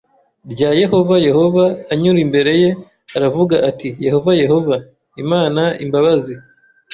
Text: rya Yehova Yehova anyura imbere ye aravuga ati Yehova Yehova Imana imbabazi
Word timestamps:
rya 0.53 0.69
Yehova 0.81 1.15
Yehova 1.27 1.63
anyura 1.91 2.19
imbere 2.25 2.51
ye 2.61 2.69
aravuga 3.17 3.55
ati 3.69 3.89
Yehova 4.05 4.31
Yehova 4.41 4.75
Imana 5.23 5.63
imbabazi 5.83 6.33